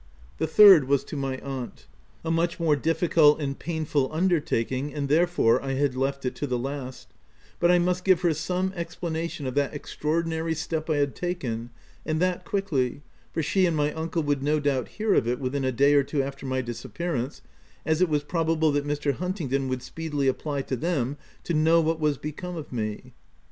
The 0.39 0.47
third 0.47 0.85
was 0.85 1.03
to 1.03 1.15
my 1.15 1.37
aunt— 1.41 1.85
a 2.25 2.31
much 2.31 2.59
more 2.59 2.75
difficult 2.75 3.39
and 3.39 3.59
painful 3.59 4.11
undertaking, 4.11 4.91
and 4.95 5.07
therefore 5.07 5.61
I 5.63 5.73
had 5.73 5.93
left 5.95 6.25
it 6.25 6.33
to 6.37 6.47
the 6.47 6.57
last; 6.57 7.09
but 7.59 7.67
T 7.67 7.77
must 7.77 8.03
give 8.03 8.21
her 8.21 8.33
some 8.33 8.73
explanation 8.75 9.45
of 9.45 9.53
that 9.53 9.75
extraordinary 9.75 10.55
step 10.55 10.89
I 10.89 10.97
had 10.97 11.13
taken,— 11.15 11.69
and 12.03 12.19
that 12.19 12.45
quickly, 12.45 13.03
for 13.31 13.43
she 13.43 13.67
and 13.67 13.77
my 13.77 13.93
uncle 13.93 14.23
would 14.23 14.41
no 14.41 14.59
doubt 14.59 14.87
hear 14.87 15.13
of 15.13 15.27
it 15.27 15.39
within 15.39 15.63
a 15.63 15.71
day 15.71 15.93
or 15.93 16.01
two 16.01 16.23
after 16.23 16.47
my 16.47 16.61
disappearance, 16.61 17.43
as 17.85 18.01
it 18.01 18.09
was 18.09 18.23
pro 18.23 18.43
bable 18.43 18.71
that 18.73 18.87
Mr. 18.87 19.13
Huntingdon 19.13 19.67
would 19.67 19.83
speedily 19.83 20.27
apply 20.27 20.63
to 20.63 20.75
them 20.75 21.15
to 21.43 21.53
know 21.53 21.79
what 21.79 21.99
was 21.99 22.17
become 22.17 22.55
of 22.55 22.73
me. 22.73 23.13